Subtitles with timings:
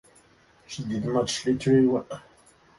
[0.65, 2.11] She did much literary work.